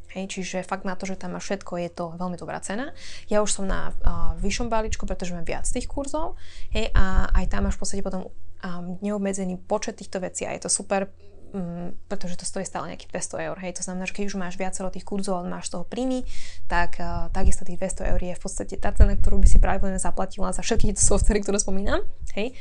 Hej, 0.09 0.25
čiže 0.33 0.65
fakt 0.65 0.89
na 0.89 0.97
to, 0.97 1.05
že 1.05 1.21
tam 1.21 1.37
má 1.37 1.39
všetko, 1.43 1.77
je 1.85 1.89
to 1.93 2.17
veľmi 2.17 2.33
dobrá 2.33 2.57
cena. 2.65 2.97
Ja 3.29 3.45
už 3.45 3.61
som 3.61 3.69
na 3.69 3.93
uh, 3.93 4.33
vyššom 4.41 4.65
balíčku, 4.65 5.05
pretože 5.05 5.37
mám 5.37 5.45
viac 5.45 5.69
tých 5.69 5.85
kurzov 5.85 6.33
hej, 6.73 6.89
a 6.97 7.29
aj 7.29 7.45
tam 7.53 7.69
máš 7.69 7.77
v 7.77 7.81
podstate 7.85 8.01
potom 8.01 8.25
um, 8.63 8.99
neobmedzený 9.01 9.57
počet 9.65 9.99
týchto 9.99 10.19
vecí 10.19 10.47
a 10.47 10.55
je 10.55 10.65
to 10.65 10.69
super, 10.71 11.07
um, 11.51 11.91
pretože 12.07 12.39
to 12.39 12.45
stojí 12.45 12.65
stále 12.65 12.91
nejakých 12.91 13.11
200 13.11 13.47
eur. 13.51 13.57
Hej, 13.59 13.79
to 13.79 13.85
znamená, 13.85 14.05
že 14.05 14.15
keď 14.15 14.23
už 14.29 14.35
máš 14.39 14.55
viacero 14.55 14.91
tých 14.91 15.07
kurzov 15.07 15.41
a 15.41 15.47
máš 15.47 15.71
z 15.71 15.79
toho 15.79 15.85
príjmy, 15.87 16.23
tak 16.67 16.99
uh, 16.99 17.31
takisto 17.33 17.63
tých 17.63 17.79
200 17.79 18.11
eur 18.15 18.19
je 18.19 18.33
v 18.35 18.41
podstate 18.41 18.75
tá 18.77 18.91
cena, 18.95 19.15
ktorú 19.15 19.39
by 19.41 19.47
si 19.47 19.57
práve 19.57 19.85
zaplatila 19.99 20.51
za 20.51 20.61
všetky 20.61 20.93
tieto 20.93 21.03
softvery, 21.03 21.43
ktoré 21.43 21.57
spomínam. 21.59 22.03
Hej, 22.37 22.55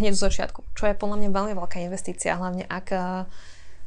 hneď 0.00 0.18
zo 0.18 0.26
začiatku, 0.26 0.64
čo 0.74 0.90
je 0.90 0.98
podľa 0.98 1.22
mňa 1.22 1.28
veľmi 1.30 1.54
veľká 1.54 1.78
investícia, 1.86 2.34
hlavne 2.34 2.66
ak 2.66 2.86
uh, 2.92 3.28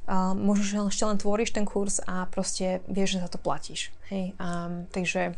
uh, 0.08 0.34
možno, 0.34 0.64
že 0.64 0.76
ešte 0.96 1.04
len 1.06 1.18
tvoríš 1.20 1.52
ten 1.52 1.68
kurz 1.68 2.00
a 2.08 2.26
proste 2.32 2.80
vieš, 2.88 3.20
že 3.20 3.24
za 3.28 3.30
to 3.30 3.40
platíš. 3.40 3.92
Hej? 4.10 4.34
Um, 4.40 4.88
takže, 4.90 5.36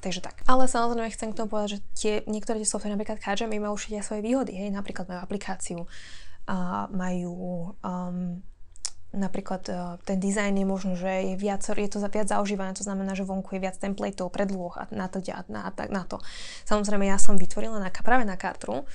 takže 0.00 0.24
tak. 0.24 0.40
Ale 0.48 0.64
samozrejme 0.66 1.12
chcem 1.12 1.30
k 1.30 1.38
tomu 1.38 1.48
povedať, 1.52 1.68
že 1.76 1.78
tie, 1.94 2.14
niektoré 2.26 2.58
tie 2.60 2.68
software, 2.68 2.96
napríklad 2.96 3.20
Kajami, 3.20 3.60
majú 3.60 3.76
určite 3.76 4.00
svoje 4.00 4.24
výhody. 4.24 4.56
Hej? 4.56 4.72
Napríklad 4.72 5.06
majú 5.06 5.20
aplikáciu, 5.20 5.78
uh, 5.84 6.88
majú 6.90 7.72
um, 7.84 8.40
napríklad 9.10 9.62
uh, 9.70 9.98
ten 10.06 10.22
dizajn 10.22 10.54
je 10.54 10.66
možno, 10.66 10.92
že 10.94 11.34
je, 11.34 11.34
viac, 11.34 11.62
je 11.66 11.90
to 11.90 11.98
viac 12.06 12.30
zaužívané, 12.30 12.78
to 12.78 12.86
znamená, 12.86 13.18
že 13.18 13.26
vonku 13.26 13.58
je 13.58 13.62
viac 13.62 13.76
templateov, 13.76 14.30
predloh 14.30 14.74
a 14.78 14.86
na 14.94 15.10
to, 15.10 15.18
na, 15.50 15.66
na 15.70 16.02
to. 16.06 16.22
Samozrejme, 16.66 17.10
ja 17.10 17.18
som 17.18 17.34
vytvorila 17.34 17.82
na, 17.82 17.90
práve 17.90 18.22
na 18.22 18.38
kartru 18.38 18.86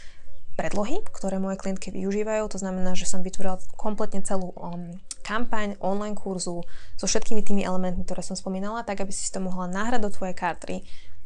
predlohy, 0.55 1.03
ktoré 1.11 1.37
moje 1.37 1.59
klientky 1.59 1.91
využívajú. 1.91 2.47
To 2.47 2.57
znamená, 2.57 2.95
že 2.95 3.05
som 3.05 3.21
vytvorila 3.21 3.59
kompletne 3.75 4.23
celú 4.23 4.55
um, 4.55 4.95
kampaň 5.21 5.75
online 5.83 6.15
kurzu 6.15 6.63
so 6.95 7.05
všetkými 7.05 7.43
tými 7.43 7.61
elementmi, 7.67 8.07
ktoré 8.07 8.23
som 8.23 8.39
spomínala, 8.39 8.87
tak 8.87 9.03
aby 9.03 9.11
si 9.11 9.27
to 9.29 9.43
mohla 9.43 9.67
nahrať 9.67 10.01
do 10.01 10.09
tvojej 10.09 10.35
karty, 10.35 10.75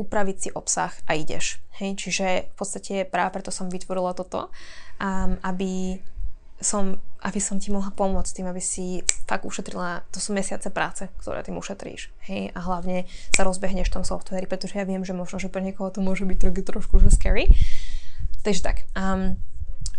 upraviť 0.01 0.37
si 0.37 0.49
obsah 0.49 0.91
a 1.05 1.13
ideš. 1.13 1.61
Hej? 1.77 1.95
Čiže 2.01 2.25
v 2.51 2.55
podstate 2.57 2.93
práve 3.05 3.37
preto 3.37 3.53
som 3.53 3.69
vytvorila 3.69 4.17
toto, 4.17 4.49
um, 4.97 5.37
aby 5.45 6.01
som, 6.59 6.99
aby 7.23 7.39
som 7.39 7.55
ti 7.55 7.71
mohla 7.71 7.87
pomôcť 7.95 8.35
tým, 8.35 8.47
aby 8.51 8.59
si 8.59 8.99
fakt 9.23 9.47
ušetrila, 9.47 10.03
to 10.11 10.19
sú 10.19 10.35
mesiace 10.35 10.67
práce, 10.67 11.07
ktoré 11.23 11.39
tým 11.39 11.55
ušetríš. 11.55 12.11
Hej? 12.27 12.51
A 12.51 12.59
hlavne 12.59 13.07
sa 13.31 13.47
rozbehneš 13.47 13.87
v 13.87 13.95
tom 13.99 14.03
softveri, 14.03 14.43
pretože 14.43 14.75
ja 14.75 14.83
viem, 14.83 15.03
že 15.07 15.15
možno, 15.15 15.39
že 15.39 15.47
pre 15.47 15.63
niekoho 15.63 15.87
to 15.87 16.03
môže 16.03 16.27
byť 16.27 16.37
trošku, 16.39 16.63
trošku 16.67 16.93
že 16.99 17.15
scary, 17.15 17.47
Takže 18.49 18.65
tak. 18.65 18.89
Um, 18.97 19.37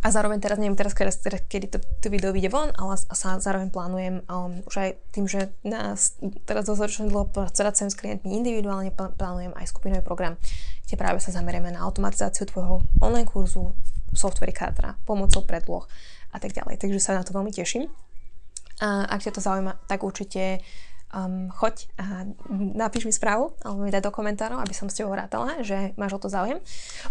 a 0.02 0.10
zároveň 0.10 0.42
teraz, 0.42 0.58
neviem 0.58 0.74
teraz, 0.74 0.90
kedy, 0.90 1.46
kedy 1.46 1.66
to, 1.70 1.78
to 2.02 2.10
video 2.10 2.34
vyjde 2.34 2.50
von, 2.50 2.74
ale 2.74 2.98
sa 2.98 3.38
zároveň 3.38 3.70
plánujem 3.70 4.26
um, 4.26 4.58
už 4.66 4.74
aj 4.74 4.90
tým, 5.14 5.30
že 5.30 5.54
nás 5.62 6.18
teraz 6.50 6.66
dostatočne 6.66 7.14
dlho 7.14 7.30
pracujem 7.30 7.94
s 7.94 7.94
klientmi 7.94 8.26
individuálne, 8.26 8.90
plánujem 8.90 9.54
aj 9.54 9.70
skupinový 9.70 10.02
program, 10.02 10.34
kde 10.82 10.98
práve 10.98 11.22
sa 11.22 11.30
zamerieme 11.30 11.70
na 11.70 11.86
automatizáciu 11.86 12.50
tvojho 12.50 12.82
online 12.98 13.30
kurzu, 13.30 13.70
software 14.10 14.50
Kartra, 14.50 14.98
pomocou 15.06 15.46
predloh 15.46 15.86
a 16.34 16.42
tak 16.42 16.50
ďalej. 16.50 16.82
Takže 16.82 16.98
sa 16.98 17.14
na 17.14 17.22
to 17.22 17.30
veľmi 17.30 17.54
teším. 17.54 17.86
A 18.82 19.06
ak 19.14 19.30
ťa 19.30 19.38
to 19.38 19.46
zaujíma, 19.46 19.86
tak 19.86 20.02
určite 20.02 20.58
um, 21.14 21.50
choď 21.50 21.90
a 21.98 22.26
napíš 22.74 23.06
mi 23.06 23.14
správu 23.14 23.54
alebo 23.62 23.82
mi 23.82 23.90
daj 23.90 24.06
do 24.06 24.12
komentárov, 24.14 24.58
aby 24.62 24.74
som 24.74 24.86
s 24.86 24.96
tebou 24.98 25.14
rátala, 25.14 25.62
že 25.62 25.94
máš 25.98 26.16
o 26.16 26.22
to 26.22 26.28
záujem. 26.30 26.62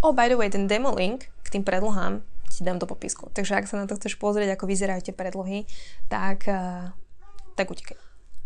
Oh, 0.04 0.16
by 0.16 0.32
the 0.32 0.38
way, 0.40 0.48
ten 0.48 0.68
demo 0.68 0.92
link 0.96 1.28
k 1.44 1.48
tým 1.60 1.64
predlohám 1.64 2.24
ti 2.50 2.66
dám 2.66 2.82
do 2.82 2.90
popisku. 2.90 3.30
Takže 3.32 3.56
ak 3.56 3.70
sa 3.70 3.78
na 3.78 3.86
to 3.86 3.96
chceš 3.96 4.18
pozrieť, 4.18 4.58
ako 4.58 4.66
vyzerajú 4.66 5.06
tie 5.06 5.16
predlohy, 5.16 5.70
tak, 6.10 6.50
uh, 6.50 6.90
tak 7.54 7.70
utekaj. 7.70 7.98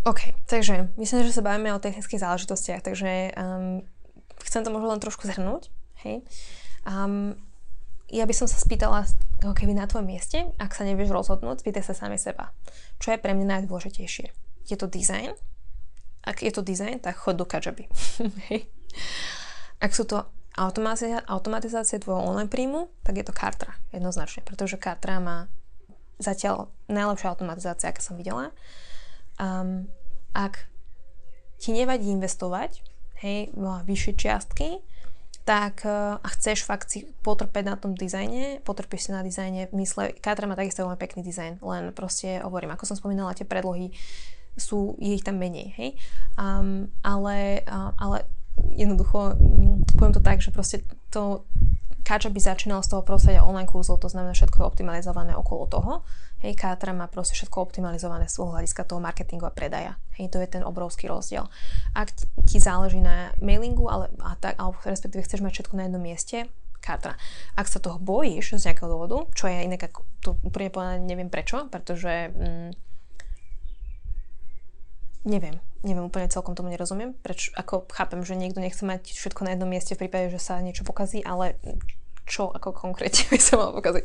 OK, 0.04 0.36
takže 0.52 0.92
myslím, 1.00 1.24
že 1.24 1.32
sa 1.32 1.46
bavíme 1.46 1.72
o 1.72 1.80
technických 1.80 2.20
záležitostiach, 2.20 2.84
takže 2.84 3.32
um, 3.40 3.88
chcem 4.44 4.68
to 4.68 4.74
možno 4.74 4.92
len 4.92 5.00
trošku 5.00 5.24
zhrnúť. 5.24 5.72
Hej. 6.04 6.28
Um, 6.84 7.40
ja 8.12 8.28
by 8.28 8.36
som 8.36 8.52
sa 8.52 8.60
spýtala, 8.60 9.08
ako 9.40 9.56
keby 9.56 9.72
na 9.72 9.88
tvojom 9.88 10.04
mieste, 10.04 10.52
ak 10.60 10.76
sa 10.76 10.84
nevieš 10.84 11.16
rozhodnúť, 11.16 11.64
spýtaj 11.64 11.88
sa 11.88 11.96
sami 11.96 12.20
seba. 12.20 12.52
Čo 13.00 13.16
je 13.16 13.24
pre 13.24 13.32
mňa 13.32 13.64
najdôležitejšie? 13.64 14.43
Je 14.67 14.75
to 14.79 14.88
dizajn. 14.88 15.36
Ak 16.24 16.39
je 16.39 16.51
to 16.55 16.63
dizajn, 16.63 17.03
tak 17.03 17.20
chod 17.20 17.36
do 17.36 17.43
Kajabi. 17.43 17.91
Ak 19.84 19.91
sú 19.91 20.08
to 20.08 20.24
automatizácie, 20.55 22.00
tvojho 22.00 22.24
online 22.24 22.48
príjmu, 22.48 22.88
tak 23.03 23.20
je 23.20 23.25
to 23.25 23.34
Kartra, 23.36 23.75
jednoznačne, 23.91 24.46
pretože 24.46 24.79
Kartra 24.79 25.20
má 25.20 25.51
zatiaľ 26.22 26.70
najlepšia 26.88 27.27
automatizácia, 27.34 27.89
aká 27.89 28.00
som 28.00 28.15
videla. 28.15 28.53
Um, 29.41 29.89
ak 30.32 30.70
ti 31.58 31.74
nevadí 31.74 32.08
investovať, 32.13 32.86
hej, 33.25 33.50
vyššie 33.58 34.13
čiastky, 34.13 34.79
tak 35.43 35.84
uh, 35.84 36.22
a 36.24 36.27
chceš 36.32 36.63
fakt 36.63 36.88
si 36.88 37.03
potrpeť 37.25 37.63
na 37.67 37.75
tom 37.75 37.98
dizajne, 37.98 38.63
potrpieš 38.63 39.10
si 39.10 39.12
na 39.12 39.25
dizajne 39.25 39.67
v 39.67 39.84
mysle, 39.84 40.15
Katra 40.24 40.48
má 40.48 40.55
takisto 40.55 40.88
veľmi 40.88 40.96
pekný 40.96 41.22
dizajn, 41.25 41.60
len 41.60 41.91
proste 41.91 42.39
hovorím, 42.39 42.72
ako 42.72 42.88
som 42.88 42.96
spomínala, 42.96 43.36
tie 43.36 43.43
predlohy 43.43 43.91
sú, 44.58 44.96
je 45.02 45.18
ich 45.18 45.26
tam 45.26 45.42
menej, 45.42 45.74
hej. 45.78 45.90
Um, 46.38 46.94
ale, 47.02 47.66
uh, 47.66 47.92
ale 47.98 48.26
jednoducho, 48.74 49.34
um, 49.38 49.82
poviem 49.98 50.14
to 50.14 50.22
tak, 50.22 50.42
že 50.42 50.54
proste 50.54 50.86
to 51.10 51.46
Káča 52.04 52.28
by 52.28 52.40
začínal 52.44 52.84
z 52.84 52.92
toho 52.92 53.02
prostredia 53.02 53.48
online 53.48 53.64
kurzov, 53.64 54.04
to 54.04 54.12
znamená, 54.12 54.36
všetko 54.36 54.60
je 54.60 54.68
optimalizované 54.68 55.32
okolo 55.40 55.72
toho. 55.72 55.92
Hej, 56.44 56.60
Kátra 56.60 56.92
má 56.92 57.08
proste 57.08 57.40
všetko 57.40 57.64
optimalizované 57.64 58.28
z 58.28 58.44
hľadiska 58.44 58.84
toho 58.84 59.00
marketingu 59.00 59.48
a 59.48 59.56
predaja. 59.56 59.96
Hej, 60.20 60.36
to 60.36 60.44
je 60.44 60.52
ten 60.52 60.68
obrovský 60.68 61.08
rozdiel. 61.08 61.48
Ak 61.96 62.12
ti 62.44 62.60
záleží 62.60 63.00
na 63.00 63.32
mailingu, 63.40 63.88
ale, 63.88 64.12
a 64.20 64.36
tak, 64.36 64.60
alebo 64.60 64.76
respektíve 64.84 65.24
chceš 65.24 65.40
mať 65.40 65.64
všetko 65.64 65.74
na 65.80 65.84
jednom 65.88 66.04
mieste, 66.04 66.52
Kátra. 66.84 67.16
Ak 67.56 67.72
sa 67.72 67.80
toho 67.80 67.96
bojíš 67.96 68.60
z 68.60 68.68
nejakého 68.68 68.92
dôvodu, 68.92 69.24
čo 69.32 69.48
je 69.48 69.64
inak, 69.64 69.88
to 70.20 70.36
úplne 70.44 70.68
povedať 70.68 71.00
neviem 71.08 71.32
prečo, 71.32 71.72
pretože 71.72 72.36
mm, 72.36 72.93
neviem, 75.24 75.60
neviem, 75.84 76.03
úplne 76.03 76.32
celkom 76.32 76.56
tomu 76.56 76.72
nerozumiem, 76.72 77.15
preč, 77.24 77.51
ako 77.56 77.88
chápem, 77.92 78.24
že 78.24 78.36
niekto 78.36 78.60
nechce 78.60 78.84
mať 78.84 79.15
všetko 79.15 79.48
na 79.48 79.56
jednom 79.56 79.70
mieste 79.72 79.96
v 79.96 80.08
prípade, 80.08 80.32
že 80.32 80.39
sa 80.39 80.60
niečo 80.60 80.84
pokazí, 80.84 81.24
ale 81.24 81.60
čo 82.24 82.51
ako 82.51 82.72
konkrétne 82.72 83.27
by 83.34 83.39
sa 83.39 83.60
malo 83.60 83.75
pokaziť. 83.80 84.03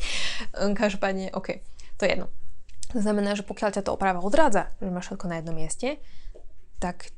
Hm, 0.58 0.74
každopádne, 0.74 1.34
OK, 1.34 1.62
to 1.98 2.02
je 2.06 2.10
jedno. 2.18 2.26
To 2.96 3.04
znamená, 3.04 3.36
že 3.36 3.44
pokiaľ 3.44 3.70
ťa 3.78 3.82
to 3.84 3.92
oprava 3.92 4.24
odrádza, 4.24 4.72
že 4.80 4.88
máš 4.88 5.12
všetko 5.12 5.26
na 5.28 5.36
jednom 5.38 5.52
mieste, 5.52 6.00
tak 6.80 7.12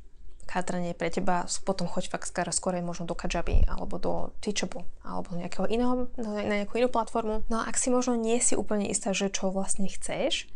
kátranie 0.51 0.91
pre 0.91 1.07
teba, 1.07 1.47
potom 1.63 1.87
choď 1.87 2.11
fakt 2.11 2.27
skorej 2.51 2.83
možno 2.83 3.07
do 3.07 3.15
Kajabi 3.15 3.63
alebo 3.71 3.95
do 3.95 4.35
Teachable 4.43 4.83
alebo 4.99 5.31
nejakého 5.39 5.63
iného, 5.71 6.11
na 6.19 6.43
nejakú 6.43 6.75
inú 6.75 6.91
platformu. 6.91 7.47
No 7.47 7.63
a 7.63 7.71
ak 7.71 7.79
si 7.79 7.87
možno 7.87 8.19
nie 8.19 8.35
si 8.43 8.59
úplne 8.59 8.91
istá, 8.91 9.15
že 9.15 9.31
čo 9.31 9.47
vlastne 9.47 9.87
chceš, 9.87 10.51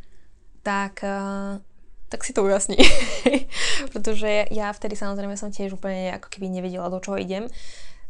tak 0.67 0.99
uh, 0.99 1.63
tak 2.09 2.24
si 2.24 2.31
to 2.33 2.45
ujasni. 2.45 2.77
Pretože 3.93 4.47
ja 4.53 4.69
vtedy 4.71 4.93
samozrejme 4.93 5.33
som 5.38 5.50
tiež 5.50 5.75
úplne 5.75 6.13
ako 6.15 6.27
keby 6.29 6.47
nevedela, 6.50 6.93
do 6.93 7.01
čoho 7.01 7.17
idem. 7.17 7.50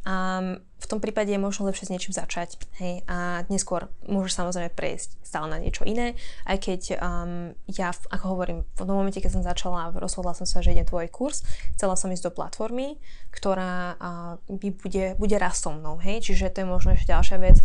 A 0.06 0.38
v 0.78 0.86
tom 0.86 1.02
prípade 1.02 1.34
je 1.34 1.42
možno 1.42 1.66
lepšie 1.66 1.90
s 1.90 1.94
niečím 1.94 2.14
začať. 2.14 2.62
Hej? 2.78 3.02
A 3.10 3.42
neskôr 3.50 3.90
môžeš 4.06 4.38
samozrejme 4.38 4.70
prejsť 4.78 5.18
stále 5.26 5.50
na 5.50 5.58
niečo 5.58 5.82
iné, 5.82 6.14
aj 6.46 6.62
keď 6.62 6.82
um, 7.02 7.58
ja, 7.66 7.90
ako 8.14 8.38
hovorím, 8.38 8.60
v 8.78 8.86
tom 8.86 8.94
momente, 8.94 9.18
keď 9.18 9.34
som 9.34 9.42
začala, 9.42 9.90
rozhodla 9.98 10.38
som 10.38 10.46
sa, 10.46 10.62
že 10.62 10.78
idem 10.78 10.86
tvoj 10.86 11.10
kurz, 11.10 11.42
chcela 11.74 11.98
som 11.98 12.14
ísť 12.14 12.30
do 12.30 12.36
platformy, 12.38 13.02
ktorá 13.34 13.98
uh, 13.98 14.38
bude, 14.46 15.18
bude 15.18 15.38
raz 15.42 15.58
so 15.58 15.74
mnou. 15.74 15.98
Hej? 15.98 16.30
Čiže 16.30 16.54
to 16.54 16.62
je 16.62 16.70
možno 16.70 16.94
ešte 16.94 17.10
ďalšia 17.10 17.38
vec, 17.42 17.58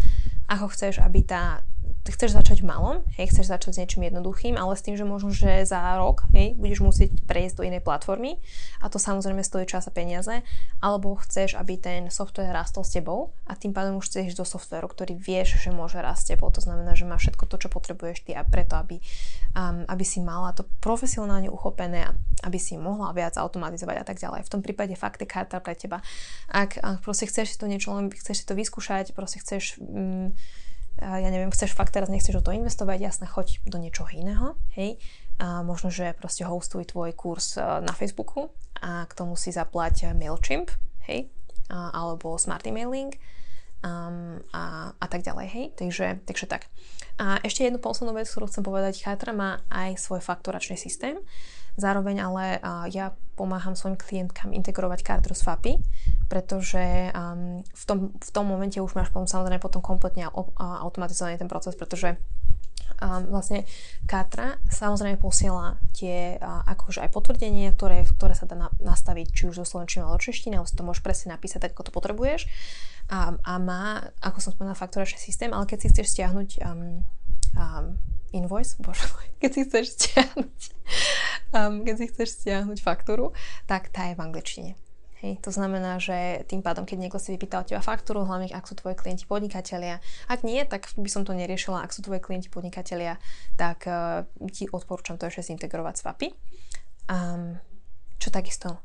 ako 0.48 0.72
chceš, 0.72 1.04
aby 1.04 1.20
tá 1.20 1.60
chceš 2.08 2.32
začať 2.32 2.64
malom, 2.64 3.04
hej, 3.20 3.28
chceš 3.28 3.52
začať 3.52 3.70
s 3.76 3.80
niečím 3.84 4.08
jednoduchým, 4.08 4.56
ale 4.56 4.72
s 4.72 4.80
tým, 4.80 4.96
že 4.96 5.04
možno, 5.04 5.28
že 5.36 5.68
za 5.68 6.00
rok, 6.00 6.24
hej, 6.32 6.56
budeš 6.56 6.80
musieť 6.80 7.12
prejsť 7.28 7.60
do 7.60 7.66
inej 7.68 7.84
platformy 7.84 8.40
a 8.80 8.88
to 8.88 8.96
samozrejme 8.96 9.44
stojí 9.44 9.68
čas 9.68 9.84
a 9.84 9.92
peniaze, 9.92 10.40
alebo 10.80 11.20
chceš, 11.20 11.60
aby 11.60 11.76
ten 11.76 12.08
software 12.08 12.56
rastol 12.56 12.88
s 12.88 12.96
tebou 12.96 13.36
a 13.44 13.52
tým 13.52 13.76
pádom 13.76 14.00
už 14.00 14.08
chceš 14.08 14.32
do 14.32 14.48
softwareu, 14.48 14.88
ktorý 14.88 15.12
vieš, 15.12 15.60
že 15.60 15.76
môže 15.76 16.00
rásť 16.00 16.20
s 16.24 16.28
tebou. 16.32 16.48
To 16.48 16.64
znamená, 16.64 16.96
že 16.96 17.04
má 17.04 17.20
všetko 17.20 17.44
to, 17.44 17.56
čo 17.60 17.68
potrebuješ 17.68 18.24
ty 18.24 18.32
a 18.32 18.48
preto, 18.48 18.80
aby, 18.80 18.96
um, 19.52 19.84
aby 19.84 20.04
si 20.04 20.24
mala 20.24 20.56
to 20.56 20.64
profesionálne 20.80 21.52
uchopené, 21.52 22.08
aby 22.40 22.56
si 22.56 22.80
mohla 22.80 23.12
viac 23.12 23.36
automatizovať 23.36 23.96
a 24.00 24.04
tak 24.08 24.16
ďalej. 24.16 24.48
V 24.48 24.52
tom 24.52 24.64
prípade 24.64 24.96
fakt 24.96 25.20
je 25.20 25.28
karta 25.28 25.60
pre 25.60 25.76
teba. 25.76 26.00
Ak, 26.48 26.80
ak 26.80 27.04
proste 27.04 27.28
chceš 27.28 27.54
si 27.54 27.60
to 27.60 27.68
niečo 27.68 27.92
len, 27.92 28.08
chceš 28.08 28.42
si 28.42 28.48
to 28.48 28.56
vyskúšať, 28.56 29.12
proste 29.12 29.44
chceš 29.44 29.76
um, 29.84 30.32
ja 31.00 31.28
neviem, 31.32 31.50
chceš 31.50 31.72
fakt 31.72 31.96
teraz, 31.96 32.12
nechceš 32.12 32.40
do 32.40 32.44
toho 32.44 32.60
investovať, 32.60 32.98
jasne, 33.00 33.26
choď 33.26 33.64
do 33.64 33.80
niečoho 33.80 34.08
iného, 34.12 34.54
hej. 34.76 35.00
A 35.40 35.64
možno, 35.64 35.88
že 35.88 36.12
proste 36.12 36.44
hostuj 36.44 36.92
tvoj 36.92 37.16
kurz 37.16 37.56
e, 37.56 37.64
na 37.64 37.96
Facebooku 37.96 38.52
a 38.76 39.08
k 39.08 39.12
tomu 39.16 39.40
si 39.40 39.48
zaplať 39.48 40.12
MailChimp, 40.12 40.68
hej, 41.08 41.32
a, 41.72 41.96
alebo 41.96 42.36
Smart 42.36 42.68
Emailing 42.68 43.16
um, 43.80 44.36
a, 44.52 44.92
a 44.92 45.06
tak 45.08 45.24
ďalej, 45.24 45.46
hej. 45.48 45.66
Takže, 45.76 46.06
takže 46.28 46.46
tak. 46.46 46.68
A 47.16 47.40
ešte 47.44 47.64
jednu 47.64 47.80
poslednú 47.80 48.16
vec, 48.16 48.28
ktorú 48.28 48.48
chcem 48.48 48.64
povedať, 48.64 49.00
Chatra 49.00 49.32
má 49.32 49.64
aj 49.72 49.96
svoj 49.96 50.20
fakturačný 50.20 50.76
systém, 50.76 51.16
zároveň 51.80 52.20
ale 52.20 52.44
uh, 52.60 52.84
ja 52.92 53.16
pomáham 53.36 53.72
svojim 53.72 53.96
klientkám 53.96 54.52
integrovať 54.52 55.00
kartru 55.00 55.32
s 55.32 55.44
FAPI, 55.44 55.80
pretože 56.30 57.10
um, 57.10 57.66
v, 57.66 57.84
tom, 57.90 57.98
v 58.14 58.30
tom 58.30 58.46
momente 58.46 58.78
už 58.78 58.94
máš 58.94 59.10
potom 59.10 59.26
samozrejme 59.26 59.58
potom 59.58 59.82
kompletne 59.82 60.30
automatizovaný 60.56 61.42
ten 61.42 61.50
proces, 61.50 61.74
pretože 61.74 62.14
um, 63.02 63.26
vlastne 63.34 63.66
Katra 64.06 64.62
samozrejme 64.70 65.18
posiela 65.18 65.74
tie 65.90 66.38
uh, 66.38 66.62
akože 66.70 67.02
aj 67.02 67.10
potvrdenie, 67.10 67.74
ktoré, 67.74 68.06
ktoré 68.06 68.38
sa 68.38 68.46
dá 68.46 68.54
na, 68.54 68.68
nastaviť 68.78 69.26
či 69.34 69.42
už 69.50 69.58
zo 69.58 69.66
slovenčiny 69.66 70.06
alebo 70.06 70.22
češtiny, 70.22 70.54
alebo 70.54 70.70
si 70.70 70.78
to 70.78 70.86
môžeš 70.86 71.02
presne 71.02 71.34
napísať 71.34 71.66
tak, 71.66 71.74
ako 71.74 71.90
to 71.90 71.92
potrebuješ. 71.92 72.46
A, 73.10 73.34
a 73.34 73.52
má, 73.58 74.14
ako 74.22 74.38
som 74.38 74.54
spomínala, 74.54 74.78
fakturačný 74.78 75.18
systém, 75.18 75.50
ale 75.50 75.66
keď 75.66 75.78
si 75.82 75.90
chceš 75.90 76.14
stiahnuť 76.14 76.48
um, 76.62 77.02
um, 77.58 77.98
invoice, 78.30 78.78
bože 78.78 79.02
keď 79.42 79.50
si 79.50 79.60
chceš 79.66 79.84
stiahnuť 79.98 80.54
um, 81.54 81.82
keď 81.82 81.94
si 81.98 82.06
chceš 82.06 82.28
stiahnuť 82.42 82.78
faktúru, 82.78 83.34
tak 83.66 83.90
tá 83.90 84.06
je 84.10 84.14
v 84.14 84.22
angličtine. 84.22 84.72
Hej, 85.20 85.36
to 85.44 85.52
znamená, 85.52 86.00
že 86.00 86.48
tým 86.48 86.64
pádom, 86.64 86.88
keď 86.88 86.96
niekto 86.96 87.20
si 87.20 87.36
vypýta 87.36 87.60
od 87.60 87.68
teba 87.68 87.84
faktúru, 87.84 88.24
hlavne 88.24 88.48
ak 88.56 88.64
sú 88.64 88.72
tvoji 88.72 88.96
klienti 88.96 89.28
podnikatelia, 89.28 90.00
ak 90.32 90.40
nie, 90.48 90.64
tak 90.64 90.88
by 90.96 91.12
som 91.12 91.28
to 91.28 91.36
neriešila, 91.36 91.84
ak 91.84 91.92
sú 91.92 92.00
tvoji 92.00 92.24
klienti 92.24 92.48
podnikatelia, 92.48 93.20
tak 93.60 93.84
uh, 93.84 94.24
ti 94.48 94.64
odporúčam 94.72 95.20
to 95.20 95.28
ešte 95.28 95.52
zintegrovať 95.52 95.94
s 96.00 96.04
FAPI. 96.08 96.28
Um, 97.12 97.60
čo 98.16 98.32
takisto 98.32 98.80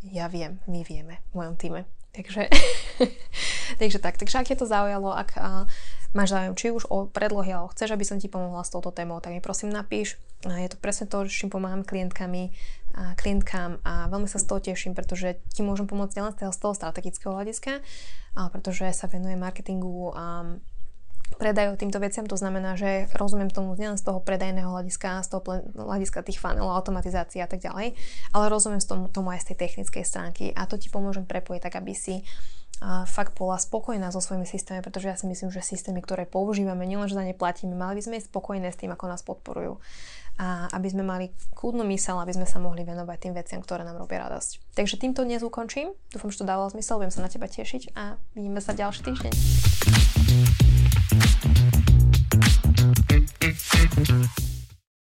ja 0.00 0.32
viem, 0.32 0.64
my 0.64 0.80
vieme 0.80 1.20
v 1.32 1.44
mojom 1.44 1.56
týme. 1.60 1.80
Takže, 2.16 2.48
takže 3.80 3.98
tak, 4.00 4.16
takže 4.16 4.40
ak 4.40 4.48
je 4.48 4.56
to 4.56 4.64
zaujalo, 4.64 5.12
ak 5.12 5.36
uh, 5.36 5.68
máš 6.16 6.32
záujem 6.32 6.56
či 6.56 6.66
už 6.72 6.88
o 6.88 7.04
predlohy, 7.04 7.52
alebo 7.52 7.68
chceš, 7.76 7.92
aby 7.92 8.08
som 8.08 8.16
ti 8.16 8.32
pomohla 8.32 8.64
s 8.64 8.72
touto 8.72 8.88
témou, 8.88 9.20
tak 9.20 9.36
mi 9.36 9.44
prosím 9.44 9.68
napíš. 9.68 10.16
Je 10.40 10.68
to 10.72 10.80
presne 10.80 11.12
to, 11.12 11.28
s 11.28 11.36
čím 11.36 11.52
pomáham 11.52 11.84
klientkami, 11.84 12.56
klientkám 12.96 13.84
a 13.84 14.08
veľmi 14.08 14.24
sa 14.24 14.40
z 14.40 14.48
toho 14.48 14.60
teším, 14.64 14.96
pretože 14.96 15.36
ti 15.52 15.60
môžem 15.60 15.84
pomôcť 15.84 16.16
nielen 16.16 16.32
z 16.32 16.58
toho 16.58 16.72
strategického 16.72 17.36
hľadiska, 17.36 17.84
pretože 18.32 18.88
sa 18.96 19.04
venujem 19.04 19.36
marketingu 19.36 20.16
a 20.16 20.56
predaju 21.36 21.74
týmto 21.76 21.98
veciam, 21.98 22.24
to 22.24 22.38
znamená, 22.38 22.78
že 22.78 23.10
rozumiem 23.18 23.50
tomu 23.50 23.74
nielen 23.74 23.98
z 23.98 24.06
toho 24.06 24.22
predajného 24.22 24.70
hľadiska, 24.70 25.26
z 25.26 25.28
toho 25.28 25.42
hľadiska 25.74 26.22
tých 26.22 26.38
funnelov, 26.40 26.72
automatizácie 26.72 27.42
a 27.42 27.50
tak 27.50 27.60
ďalej, 27.60 27.98
ale 28.32 28.44
rozumiem 28.46 28.80
z 28.80 28.88
tomu, 28.88 29.10
tomu 29.10 29.34
aj 29.34 29.42
z 29.42 29.52
tej 29.52 29.56
technickej 29.66 30.04
stránky 30.06 30.44
a 30.54 30.64
to 30.64 30.78
ti 30.78 30.88
pomôžem 30.88 31.26
prepojiť 31.26 31.60
tak, 31.66 31.76
aby 31.82 31.92
si 31.92 32.22
a 32.76 33.08
fakt 33.08 33.32
bola 33.40 33.56
spokojná 33.56 34.12
so 34.12 34.20
svojimi 34.20 34.44
systémami, 34.44 34.84
pretože 34.84 35.08
ja 35.08 35.16
si 35.16 35.24
myslím, 35.24 35.48
že 35.48 35.64
systémy, 35.64 36.04
ktoré 36.04 36.28
používame, 36.28 36.84
nielen, 36.84 37.08
že 37.08 37.16
za 37.16 37.24
ne 37.24 37.32
platíme, 37.32 37.72
mali 37.72 37.96
by 37.96 38.02
sme 38.04 38.20
spokojné 38.20 38.68
s 38.68 38.76
tým, 38.76 38.92
ako 38.92 39.04
nás 39.08 39.24
podporujú 39.24 39.80
a 40.36 40.68
aby 40.76 40.88
sme 40.92 41.04
mali 41.04 41.32
kľudnú 41.56 41.84
mysel, 41.92 42.20
aby 42.20 42.36
sme 42.36 42.46
sa 42.48 42.60
mohli 42.60 42.84
venovať 42.84 43.18
tým 43.18 43.34
veciam, 43.34 43.60
ktoré 43.64 43.84
nám 43.84 44.00
robia 44.00 44.24
radosť. 44.28 44.76
Takže 44.76 45.00
týmto 45.00 45.24
dnes 45.24 45.40
ukončím. 45.40 45.96
Dúfam, 46.12 46.28
že 46.28 46.44
to 46.44 46.48
dávalo 46.48 46.68
zmysel, 46.72 47.00
budem 47.00 47.12
sa 47.12 47.24
na 47.24 47.32
teba 47.32 47.48
tešiť 47.48 47.96
a 47.96 48.20
vidíme 48.36 48.60
sa 48.60 48.76
ďalší 48.76 49.00
týždeň. 49.04 49.32
thank 53.46 54.40
you 54.40 54.55